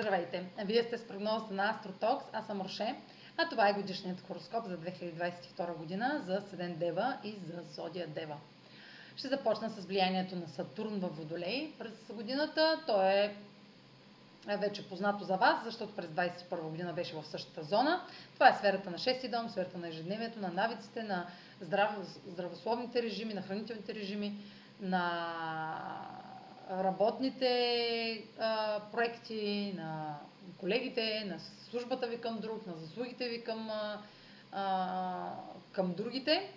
[0.00, 0.44] Здравейте!
[0.64, 2.96] Вие сте с прогнозата на Астротокс, аз съм Роше,
[3.36, 8.36] а това е годишният хороскоп за 2022 година за Седен Дева и за Зодия Дева.
[9.16, 12.80] Ще започна с влиянието на Сатурн в Водолей през годината.
[12.86, 13.36] То е
[14.58, 18.00] вече познато за вас, защото през 2021 година беше в същата зона.
[18.34, 21.26] Това е сферата на 6 дом, сферата на ежедневието, на навиците, на
[21.60, 21.90] здрав...
[22.26, 24.38] здравословните режими, на хранителните режими,
[24.80, 25.89] на
[26.70, 28.24] работните
[28.92, 30.16] проекти, на
[30.58, 31.38] колегите, на
[31.70, 33.70] службата ви към друг, на заслугите ви към,
[35.72, 36.50] към другите.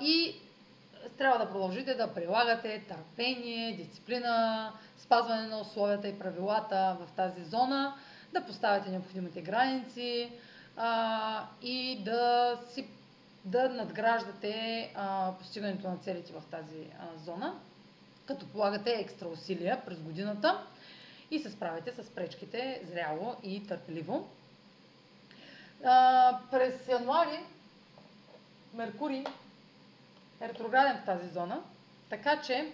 [0.00, 0.34] И
[1.18, 7.94] трябва да продължите да прилагате търпение, дисциплина, спазване на условията и правилата в тази зона,
[8.32, 10.32] да поставяте необходимите граници
[11.62, 12.86] и да си
[13.44, 17.54] да надграждате а, постигането на целите в тази а, зона
[18.30, 20.64] като полагате екстра усилия през годината
[21.30, 24.28] и се справите с пречките зряло и търпеливо.
[25.84, 27.40] А, през януари
[28.74, 29.24] Меркурий
[30.40, 31.60] е ретрограден в тази зона,
[32.10, 32.72] така че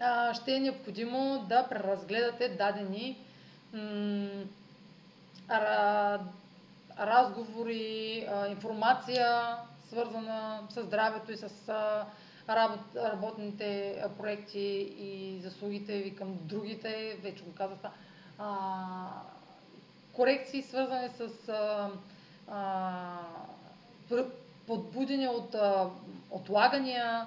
[0.00, 3.18] а, ще е необходимо да преразгледате дадени
[3.72, 4.44] м-
[6.98, 9.56] разговори, информация,
[9.88, 11.48] свързана с здравето и с
[12.48, 17.78] работните проекти и заслугите ви към другите, вече го казах
[18.38, 19.08] а,
[20.12, 21.90] корекции свързани с а,
[22.48, 23.18] а,
[24.66, 25.90] подбудени от а,
[26.30, 27.26] отлагания,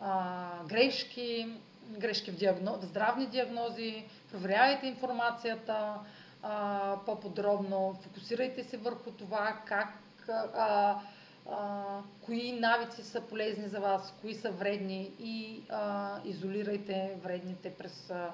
[0.00, 1.48] а, грешки,
[1.88, 5.94] грешки в, диагно, в здравни диагнози, проверявайте информацията
[6.42, 9.88] а, по-подробно, фокусирайте се върху това как
[10.28, 11.00] а,
[11.50, 11.84] а,
[12.24, 18.30] кои навици са полезни за вас, кои са вредни и а, изолирайте вредните през а,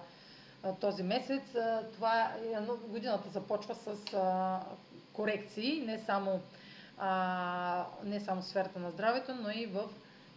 [0.81, 1.55] този месец.
[1.55, 4.61] А, това е, годината започва с а,
[5.13, 6.41] корекции, не само,
[6.99, 9.83] а, не само в сферата на здравето, но и в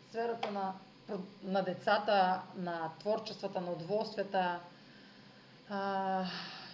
[0.10, 0.74] сферата на,
[1.44, 4.60] на децата, на творчествата, на удоволствията
[5.70, 6.24] а,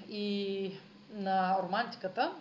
[0.09, 0.73] и
[1.13, 2.33] на романтиката.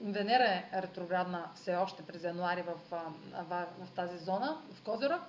[0.00, 5.20] Венера е ретроградна все още през януари в, в, в тази зона, в Козера.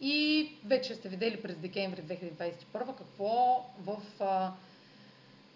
[0.00, 4.52] И вече сте видели през декември 2021 какво в а,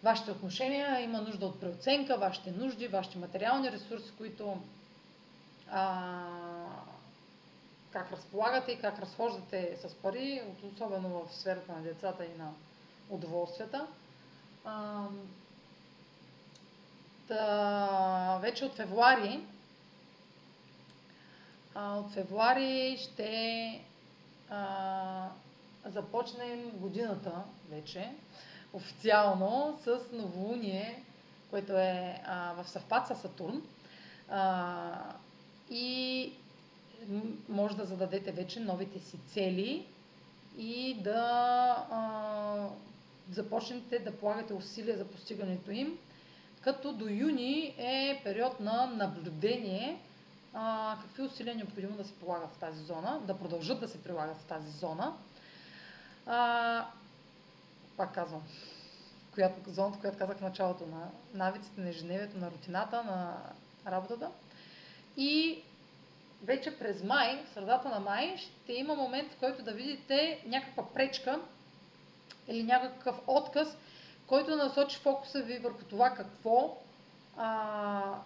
[0.03, 4.59] вашите отношения има нужда от преоценка, вашите нужди, вашите материални ресурси, които
[5.71, 6.23] а,
[7.91, 12.51] как разполагате и как разхождате с пари, особено в сферата на децата и на
[13.11, 13.87] удоволствията.
[14.65, 15.07] А,
[18.41, 19.41] Вече от февруари
[21.77, 23.81] от февруари ще
[24.51, 25.29] а,
[25.85, 27.33] започнем годината
[27.71, 28.13] вече
[28.73, 31.03] официално с новолуние,
[31.51, 33.63] което е а, в съвпад с Сатурн.
[34.31, 35.15] А,
[35.71, 36.33] и
[37.49, 39.87] може да зададете вече новите си цели
[40.59, 41.21] и да
[41.91, 42.69] а,
[43.31, 45.99] започнете да полагате усилия за постигането им
[46.65, 50.01] като до юни е период на наблюдение
[50.55, 54.03] а, какви усилия е необходимо да се полагат в тази зона, да продължат да се
[54.03, 55.13] прилагат в тази зона.
[56.27, 56.87] А,
[57.97, 58.43] пак казвам,
[59.35, 63.37] която, зоната, която казах в началото на навиците, на ежедневието, на рутината, на
[63.87, 64.31] работата.
[65.17, 65.63] И
[66.43, 71.41] вече през май, средата на май, ще има момент, в който да видите някаква пречка
[72.49, 73.77] или някакъв отказ
[74.27, 76.77] който насочи фокуса ви върху това какво
[77.37, 78.19] а,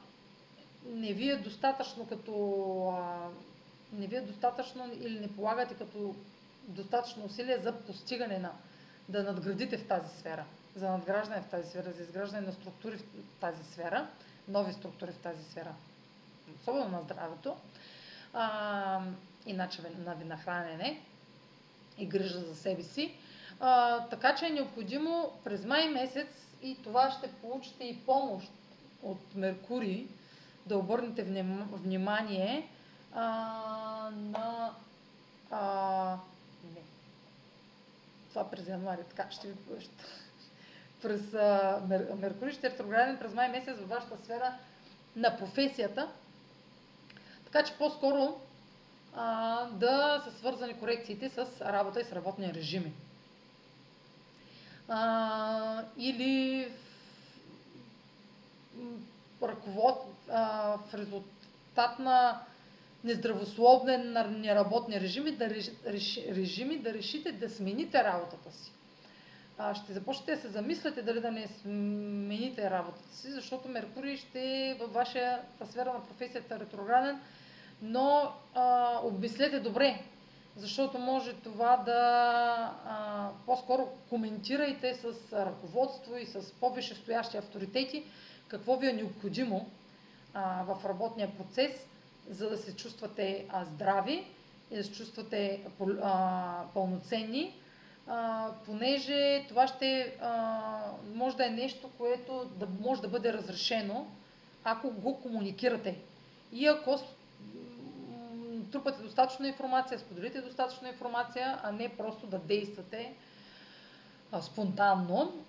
[0.87, 2.35] не ви е достатъчно като
[2.99, 3.29] а,
[3.93, 6.15] не ви е достатъчно или не полагате като
[6.69, 8.53] достатъчно усилие за постигане на
[9.09, 10.45] да надградите в тази сфера,
[10.77, 14.09] за надграждане в тази сфера, за изграждане на структури в тази сфера,
[14.49, 15.75] нови структури в тази сфера,
[16.61, 17.57] особено на здравето,
[18.33, 19.03] а,
[19.47, 19.85] и начин
[20.25, 21.01] на хранене
[21.99, 23.15] и грижа за себе си.
[23.61, 26.29] А, така че е необходимо през май месец
[26.63, 28.53] и това ще получите и помощ
[29.03, 30.07] от Меркурий
[30.67, 31.23] да обърнете
[31.73, 32.69] внимание
[33.15, 33.25] а,
[34.15, 34.75] на.
[35.51, 36.17] А,
[36.75, 36.83] не.
[38.29, 39.91] Това през януари, така ще ви ще,
[41.03, 44.55] през а, Мер, Меркурий ще е ретрограден през май месец във вашата сфера
[45.17, 46.09] на професията.
[47.45, 48.41] Така че по-скоро
[49.15, 52.93] а, да са свързани корекциите с работа и с работни режими
[54.89, 56.69] а, или
[59.43, 62.41] ръковод, а, в резултат на
[63.05, 65.51] нездравословен, неработни режими да,
[65.87, 68.73] реши, режими, да решите да смените работата си.
[69.59, 74.41] а, ще започнете да се замисляте дали да не смените работата си, защото Меркурий ще
[74.41, 77.21] е във вашата сфера на професията ретрограден,
[77.83, 80.03] но а, обмислете добре,
[80.59, 82.01] защото може това да
[82.87, 88.05] а, по-скоро коментирайте с ръководство и с по-висшестоящи авторитети
[88.49, 89.71] какво ви е необходимо
[90.35, 91.87] а, в работния процес,
[92.31, 94.27] за да се чувствате а, здрави
[94.71, 95.65] и да се чувствате
[96.03, 97.55] а, пълноценни
[98.09, 100.81] а, понеже това ще а,
[101.15, 104.07] може да е нещо, което да, може да бъде разрешено,
[104.65, 105.99] ако го комуникирате.
[106.53, 106.99] И ако
[108.71, 113.15] трупате достатъчно информация, споделите достатъчно информация, а не просто да действате
[114.33, 115.45] а, спонтанно.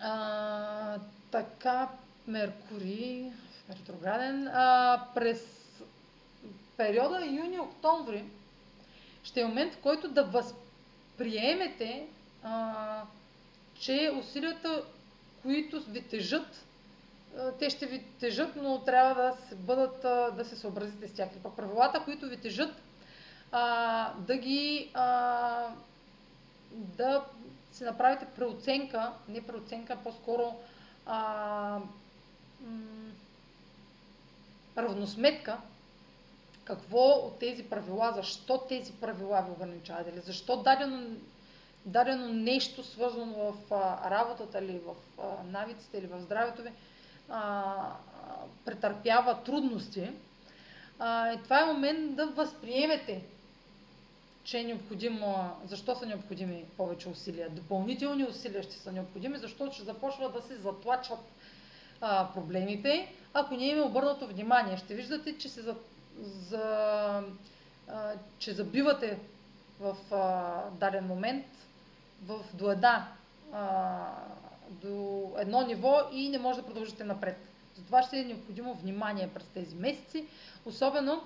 [0.00, 0.98] А,
[1.30, 1.88] така,
[2.26, 3.32] Меркурий,
[3.70, 5.40] ретрограден, а, през
[6.76, 8.24] периода юни-октомври
[9.22, 10.68] ще е момент, в който да възпитате
[11.18, 12.06] приемете,
[12.42, 13.02] а,
[13.80, 14.82] че усилията,
[15.42, 16.64] които ви тежат,
[17.58, 20.00] те ще ви тежат, но трябва да се, бъдат,
[20.36, 21.28] да се съобразите с тях.
[21.36, 22.74] И пък правилата, които ви тежат,
[23.52, 25.68] а, да ги а,
[26.72, 27.24] да
[27.72, 30.56] си направите преоценка, не преоценка, по-скоро
[31.06, 31.80] а,
[32.60, 33.12] м-
[34.76, 35.58] равносметка
[36.64, 41.16] какво от тези правила, защо тези правила ви ограничават или защо дадено,
[41.86, 46.70] дадено нещо свързано в а, работата или в а, навиците или в здравето ви
[47.28, 47.74] а,
[48.64, 50.10] претърпява трудности.
[50.98, 53.22] А, и това е момент да възприемете,
[54.44, 57.50] че е необходимо, защо са необходими повече усилия.
[57.50, 61.20] Допълнителни усилия ще са необходими, защото ще започват да се затлачват
[62.00, 64.76] а, проблемите, ако не им е обърнато внимание.
[64.76, 66.62] Ще виждате, че се за,
[67.88, 69.18] а, че забивате
[69.80, 71.46] в а, даден момент
[72.26, 72.74] в, до
[73.52, 74.06] а,
[74.70, 77.48] до едно ниво и не може да продължите напред.
[77.76, 80.26] Затова ще е необходимо внимание през тези месеци,
[80.66, 81.22] особено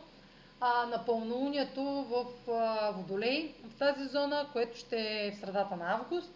[0.60, 5.94] а, на пълнолунието в а, Водолей, в тази зона, което ще е в средата на
[5.94, 6.32] август.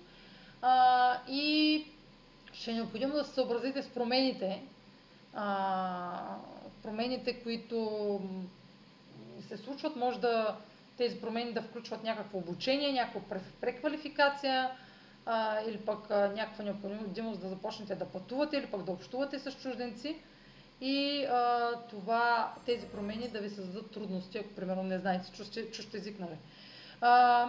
[0.63, 1.85] А, и
[2.53, 4.63] ще е необходимо да се съобразите с промените,
[5.35, 6.37] а,
[6.83, 8.21] промените, които
[9.49, 9.97] се случват.
[9.97, 10.57] Може да
[10.97, 14.71] тези промени да включват някакво обучение, някаква преквалификация
[15.27, 19.53] а, или пък а, някаква необходимост да започнете да пътувате или пък да общувате с
[19.53, 20.17] чужденци
[20.81, 25.95] и а, това, тези промени да ви създадат трудности, ако примерно не знаете чужд, чужд
[25.95, 26.37] език, нали.
[27.01, 27.49] А,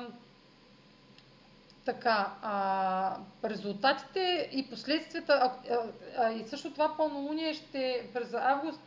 [1.86, 5.84] така, а, резултатите и последствията, а, а,
[6.18, 8.80] а, и също това пълнолуние ще през август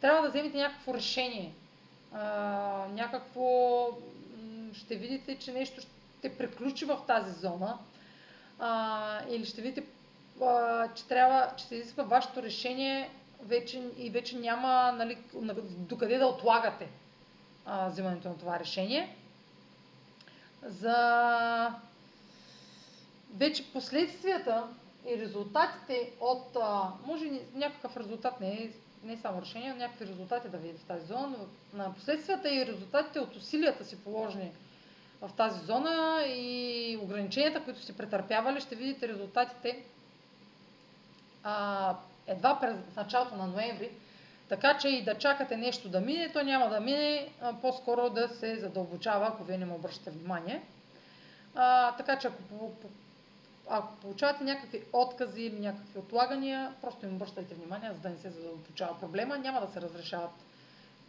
[0.00, 1.54] трябва да вземете някакво решение.
[2.12, 2.22] А,
[2.92, 3.88] някакво,
[4.72, 5.80] ще видите, че нещо
[6.18, 7.78] ще приключи в тази зона
[8.58, 9.86] а, или ще видите,
[10.42, 13.10] а, че трябва, че се изисква вашето решение
[13.42, 15.18] вече, и вече няма нали,
[15.68, 16.88] докъде да отлагате
[17.66, 19.16] а, взимането на това решение.
[20.62, 21.74] За
[23.34, 24.64] вече последствията
[25.08, 27.24] и резултатите от, а, може
[27.54, 28.70] някакъв резултат не е
[29.04, 31.36] не само решения, но някакви резултати да видите в тази зона,
[31.72, 34.52] но на последствията и резултатите от усилията си положени
[35.20, 39.82] в тази зона и ограниченията, които сте претърпявали, ще видите резултатите
[41.44, 41.94] а,
[42.26, 43.90] едва през началото на ноември.
[44.48, 47.28] Така че и да чакате нещо да мине, то няма да мине,
[47.62, 50.62] по-скоро да се задълбочава, ако вие не му обръщате внимание.
[51.54, 52.70] А, така че ако
[53.68, 58.30] ако получавате някакви откази или някакви отлагания, просто им обръщайте внимание, за да не се
[58.30, 59.38] задълбочава проблема.
[59.38, 60.30] Няма да се разрешават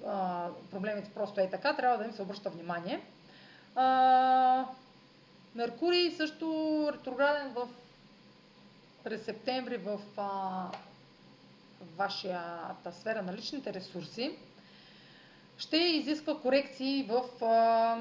[0.05, 3.01] а, проблемите просто е така, трябва да им се обръща внимание.
[3.79, 4.65] А,
[5.55, 7.67] Меркурий също ретрограден в
[9.03, 10.65] през септември в а,
[11.97, 14.31] вашата сфера на личните ресурси.
[15.57, 17.95] Ще изисква корекции в а,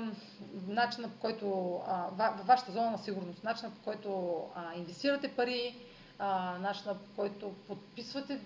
[0.69, 2.07] начина по който, а,
[2.37, 5.75] във вашата зона на сигурност, начина по който а, инвестирате пари,
[6.19, 8.41] а, начина по който подписвате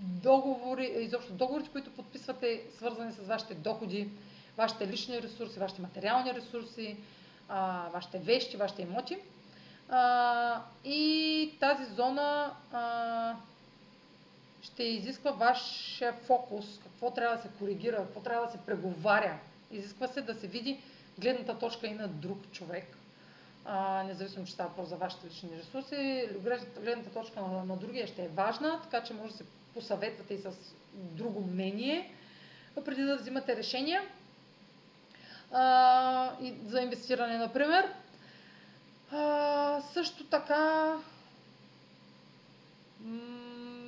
[0.00, 4.08] договори, изобщо договорите, които подписвате, свързани с вашите доходи,
[4.60, 6.96] вашите лични ресурси, вашите материални ресурси,
[7.92, 9.18] вашите вещи, вашите имоти.
[10.84, 12.52] И тази зона
[14.62, 19.38] ще изисква вашия фокус, какво трябва да се коригира, какво трябва да се преговаря.
[19.70, 20.80] Изисква се да се види
[21.18, 22.96] гледната точка и на друг човек,
[23.64, 26.28] а, независимо, че става въпрос за вашите лични ресурси.
[26.80, 30.38] Гледната точка на, на другия ще е важна, така че може да се посъветвате и
[30.38, 30.50] с
[30.94, 32.14] друго мнение,
[32.84, 34.02] преди да взимате решения
[35.52, 37.92] а, и за инвестиране, например.
[39.12, 40.96] А, също така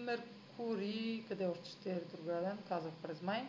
[0.05, 3.45] Меркурий, къде още ще е ретрограден, казах през май.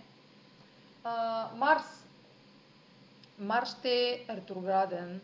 [1.04, 2.06] А, Марс.
[3.40, 5.22] Марс ще е ретрограден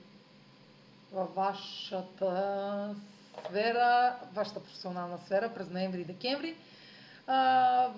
[1.12, 2.96] във вашата
[3.48, 6.56] сфера, вашата професионална сфера през ноември и декември.
[7.28, 7.90] А,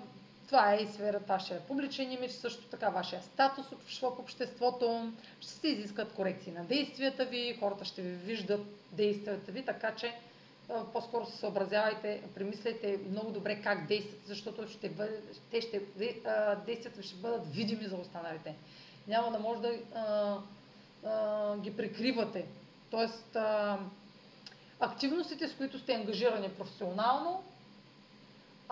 [0.52, 3.66] това е и сферата вашия публичен имидж, също така вашия статус
[4.00, 5.12] в обществото.
[5.40, 8.60] Ще се изискат корекции на действията ви, хората ще ви виждат
[8.92, 10.14] действията ви, така че
[10.92, 15.80] по-скоро се съобразявайте, премисляйте много добре как действате, защото ще бъде, те ще,
[16.66, 18.54] действията ви ще бъдат видими за останалите.
[19.08, 20.38] Няма да може да а,
[21.04, 22.44] а, ги прикривате.
[22.90, 23.78] Тоест, а,
[24.80, 27.42] активностите, с които сте ангажирани професионално,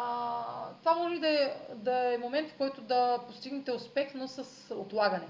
[0.00, 4.44] а, това може да е, да е момент, в който да постигнете успех, но с
[4.74, 5.28] отлагане.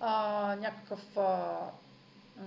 [0.00, 1.20] А, някакъв а,
[2.36, 2.44] м-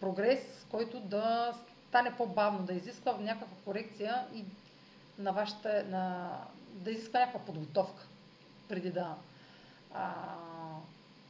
[0.00, 1.54] прогрес, който да
[1.88, 4.44] стане по-бавно, да изисква някаква корекция и
[5.18, 6.30] на вашата, на,
[6.72, 8.06] да изисква някаква подготовка
[8.68, 9.14] преди да
[9.94, 10.12] а,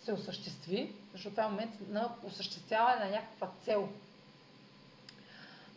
[0.05, 3.89] се осъществи, защото това е момент на осъществяване на някаква цел,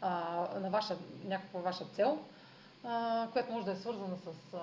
[0.01, 2.19] на ваша, някаква ваша цел,
[2.83, 4.59] а, която може да е свързана с а,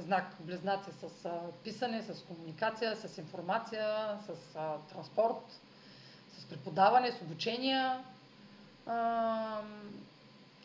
[0.00, 5.60] знак близнаци, с а, писане, с комуникация, с информация, с а, транспорт,
[6.38, 8.04] с преподаване, с обучения
[8.86, 9.60] а,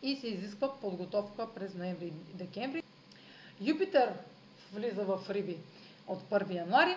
[0.01, 2.83] и се изисква подготовка през ноември и декември.
[3.61, 4.13] Юпитер
[4.73, 5.57] влиза в Риби
[6.07, 6.95] от 1 януари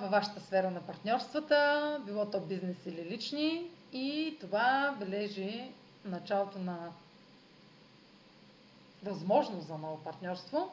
[0.00, 5.70] във вашата сфера на партньорствата, било то бизнес или лични и това бележи
[6.04, 6.78] началото на
[9.02, 10.70] възможност за ново партньорство.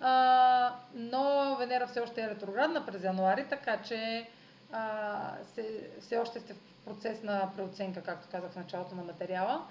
[0.00, 4.28] А, но Венера все още е ретроградна през януари, така че
[4.72, 9.66] а, се, все още сте в процес на преоценка, както казах в началото на материала.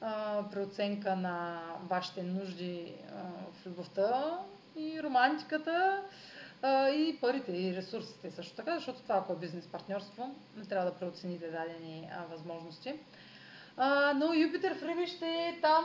[0.00, 3.22] А, преоценка на вашите нужди а,
[3.52, 4.38] в любовта
[4.76, 6.02] и романтиката
[6.66, 10.96] и парите и ресурсите също така, защото това, ако е бизнес партньорство, не трябва да
[10.96, 12.94] преоцените дадени а, възможности.
[13.76, 15.84] А, но Юпитер в Риби ще е там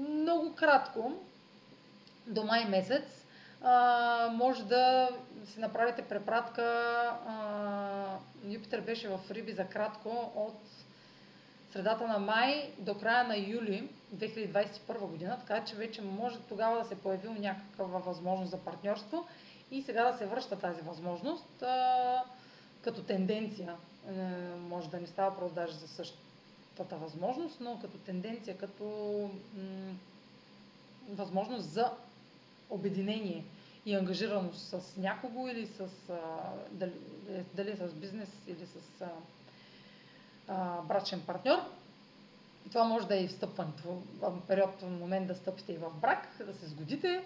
[0.00, 1.12] много кратко,
[2.26, 3.26] до май месец
[3.62, 5.08] а, може да
[5.44, 6.62] си направите препратка.
[7.26, 10.60] А, Юпитер беше в Риби за кратко от
[11.72, 16.84] средата на май до края на юли 2021 година, така че вече може тогава да
[16.84, 19.26] се появил някаква възможност за партньорство
[19.74, 22.22] и сега да се връща тази възможност а,
[22.82, 23.76] като тенденция.
[24.08, 28.84] А, е, може да не става просто даже за същата възможност, но като тенденция, като
[29.56, 29.94] м-
[31.08, 31.90] възможност за
[32.70, 33.44] обединение
[33.86, 36.16] и ангажираност с някого или с а,
[36.70, 36.92] дали,
[37.54, 39.08] дали е с бизнес или с а,
[40.48, 41.58] а, брачен партньор.
[42.68, 44.02] Това може да е и встъпването
[44.48, 47.24] период, момент да стъпите и в брак, да се сгодите.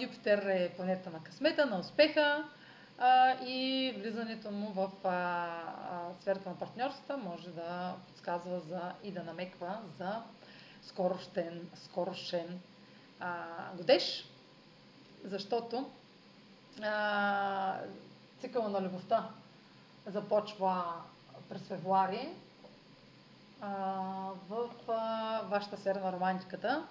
[0.00, 2.44] Юпитер е планета на късмета, на успеха
[2.98, 9.12] а, и влизането му в а, а, сферата на партньорствата може да подсказва за, и
[9.12, 10.22] да намеква за
[10.82, 12.60] скорошен, скорошен
[13.20, 13.44] а,
[13.76, 14.24] годеж
[15.24, 15.90] защото
[16.82, 17.76] а,
[18.40, 19.28] цикъла на любовта
[20.06, 20.84] започва
[21.48, 22.28] през февруари
[24.48, 26.86] в а, вашата сфера на романтиката.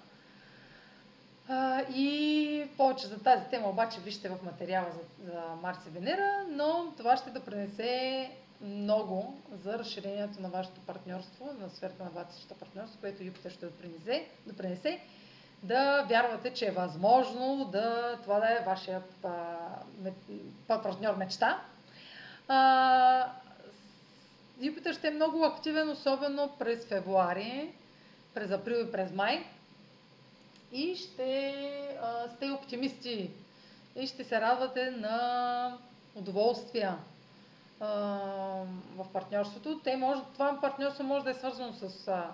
[1.96, 6.94] И повече за тази тема обаче вижте в материала за, за Марс и Венера, но
[6.98, 13.24] това ще допринесе много за разширението на вашето партньорство, на сферата на вашето партньорство, което
[13.24, 15.00] Юпитер ще допринесе, допринесе
[15.64, 19.02] да вярвате, че е възможно да, това да е вашия
[20.68, 21.62] партньор мечта.
[22.48, 23.26] А,
[24.62, 27.74] Юпитер ще е много активен, особено през февруари,
[28.34, 29.46] през април и през май.
[30.72, 31.54] И ще
[32.02, 33.30] а, сте оптимисти
[33.96, 35.78] и ще се радвате на
[36.16, 36.98] удоволствия
[37.80, 37.88] а,
[38.96, 39.80] в партньорството.
[39.84, 42.32] Те може, това партньорство може да е свързано с а,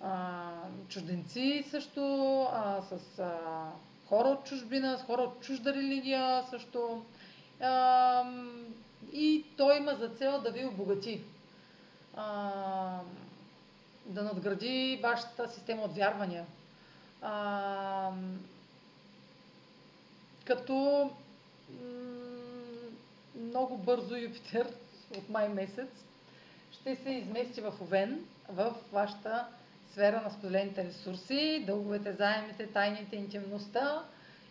[0.00, 0.50] а,
[0.88, 3.70] чужденци също, а, с а,
[4.08, 7.04] хора от чужбина, с хора от чужда религия също.
[7.60, 8.24] А,
[9.12, 11.20] и той има за цел да ви обогати.
[12.16, 13.00] А,
[14.06, 16.46] да надгради вашата система от вярвания.
[17.22, 18.10] А,
[20.44, 21.10] като
[23.36, 24.66] много бързо Юпитер
[25.18, 25.88] от май месец
[26.72, 29.46] ще се измести в Овен, в вашата
[29.92, 34.02] сфера на споделените ресурси, дълговете, заемите, тайните, интимността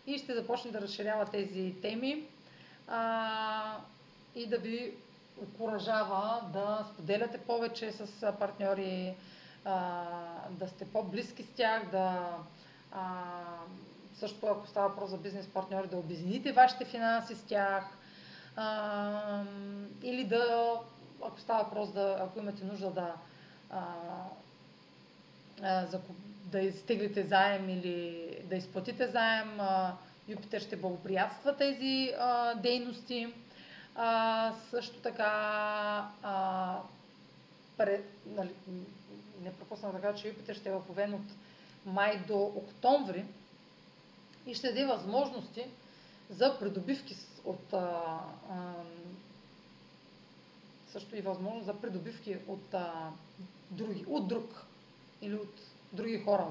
[0.06, 2.26] и ще започне да разширява тези теми.
[2.88, 3.76] А,
[4.34, 4.94] и да ви
[5.42, 9.14] окоръжава да споделяте повече с партньори,
[9.64, 10.04] а,
[10.50, 12.36] да сте по-близки с тях, да
[12.92, 13.22] а,
[14.14, 17.84] също ако става въпрос за бизнес партньори, да обедините вашите финанси с тях
[18.56, 19.44] а,
[20.02, 20.74] или да,
[21.24, 23.14] ако става въпрос да, ако имате нужда да
[23.70, 23.84] а,
[25.62, 25.86] а,
[26.44, 29.96] да изтеглите заем или да изплатите заем, а,
[30.28, 33.34] Юпитер ще благоприятства тези а, дейности.
[33.94, 35.24] А, също така,
[36.22, 36.76] а,
[37.76, 38.50] пред, нали,
[39.42, 41.22] не пропусна да кажа, че Юпитер ще е в Овен от
[41.86, 43.24] май до октомври
[44.46, 45.64] и ще даде възможности
[46.30, 48.18] за придобивки от а,
[48.50, 48.72] а,
[50.88, 53.10] също и възможност за придобивки от а,
[53.70, 54.66] други, от друг
[55.22, 55.60] или от
[55.92, 56.46] други хора.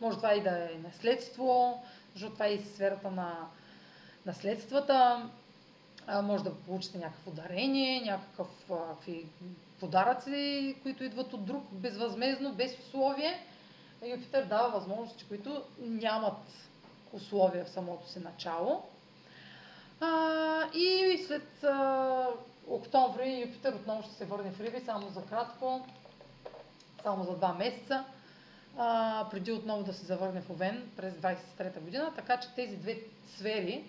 [0.00, 1.82] Може това и да е наследство,
[2.12, 3.48] защото това е и сферата на
[4.26, 5.30] наследствата.
[6.06, 9.26] А, може да получите някакво дарение, някакви
[9.80, 13.46] подаръци, които идват от друг безвъзмезно, без условие.
[14.08, 16.38] Юпитер дава възможности, които нямат
[17.12, 18.82] условия в самото си начало.
[20.00, 22.28] А, и след а,
[22.68, 25.86] октомври Юпитер отново ще се върне в Риби, само за кратко,
[27.02, 28.04] само за два месеца,
[28.78, 32.12] а, преди отново да се завърне в Овен през 23-та година.
[32.16, 32.98] Така че тези две
[33.36, 33.84] сфери,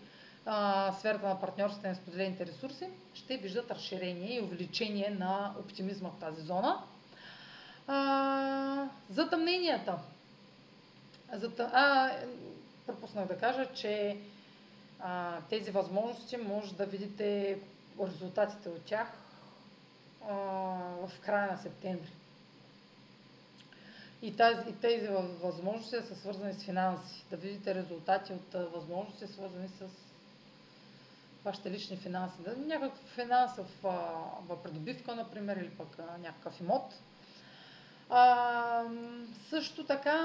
[0.45, 6.09] а, сферата на партньорството и на споделените ресурси, ще виждат разширение и увеличение на оптимизма
[6.09, 6.83] в тази зона.
[9.09, 9.99] Затъмненията.
[11.33, 11.69] Зата...
[11.73, 12.11] А,
[12.85, 14.17] пропуснах да кажа, че
[14.99, 17.59] а, тези възможности може да видите
[18.01, 19.07] резултатите от тях
[20.29, 20.33] а,
[21.07, 22.11] в края на септември.
[24.21, 25.07] И, тази, и тези
[25.43, 27.25] възможности са свързани с финанси.
[27.29, 29.85] Да видите резултати от възможности, свързани с
[31.45, 32.37] вашите лични финанси.
[32.39, 36.93] Да, някакъв финансов а, придобивка, например, или пък а, някакъв имот.
[38.09, 38.83] А,
[39.49, 40.17] също така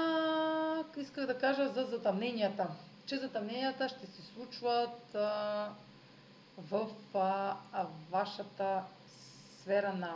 [0.97, 2.67] исках да кажа за затъмненията,
[3.05, 5.69] че затъмненията ще се случват а,
[6.57, 7.55] в а,
[8.11, 8.83] вашата
[9.61, 10.15] сфера на,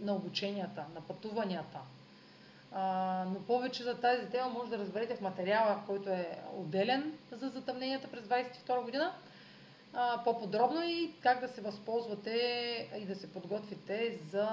[0.00, 1.78] на обученията, на пътуванията.
[2.72, 7.48] А, но повече за тази тема може да разберете в материала, който е отделен за
[7.48, 9.12] затъмненията през 2022 година
[10.24, 12.36] по-подробно и как да се възползвате
[12.98, 14.48] и да се подготвите за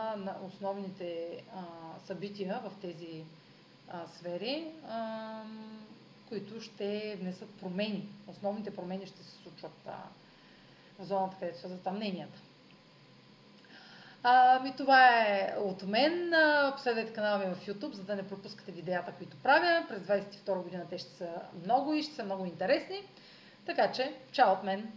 [0.47, 1.43] основните
[2.05, 3.23] събития в тези
[4.17, 4.67] сфери,
[6.29, 8.09] които ще внесат промени.
[8.27, 9.87] Основните промени ще се случват
[10.99, 12.39] в зоната, където са затъмненията.
[14.23, 16.33] Ами това е от мен.
[16.73, 19.85] Последвайте канала ми в YouTube, за да не пропускате видеята, които правя.
[19.89, 21.29] През 22 година те ще са
[21.63, 23.01] много и ще са много интересни.
[23.65, 24.91] Така че, чао от мен!